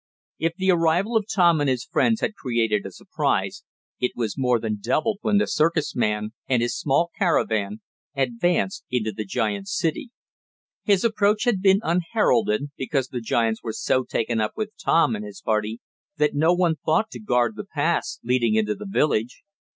If 0.39 0.53
the 0.55 0.71
arrival 0.71 1.15
of 1.15 1.27
Tom 1.31 1.61
and 1.61 1.69
his 1.69 1.85
friends 1.85 2.21
had 2.21 2.33
created 2.33 2.87
a 2.87 2.91
surprise 2.91 3.63
it 3.99 4.13
was 4.15 4.35
more 4.35 4.59
than 4.59 4.79
doubled 4.81 5.19
when 5.21 5.37
the 5.37 5.45
circus 5.45 5.95
man, 5.95 6.31
and 6.47 6.63
his 6.63 6.75
small 6.75 7.11
caravan, 7.19 7.81
advanced 8.15 8.83
into 8.89 9.11
the 9.11 9.25
giants' 9.25 9.77
city. 9.77 10.09
His 10.83 11.03
approach 11.03 11.43
had 11.43 11.61
been 11.61 11.81
unheralded 11.83 12.71
because 12.75 13.09
the 13.09 13.21
giants 13.21 13.61
were 13.61 13.73
so 13.73 14.03
taken 14.03 14.41
up 14.41 14.53
with 14.55 14.71
Tom 14.83 15.15
and 15.15 15.23
his 15.23 15.39
party 15.39 15.81
that 16.17 16.33
no 16.33 16.51
one 16.51 16.77
thought 16.77 17.11
to 17.11 17.19
guard 17.19 17.55
the 17.55 17.63
paths 17.63 18.19
leading 18.23 18.55
into 18.55 18.73
the 18.73 18.89
village. 18.89 19.43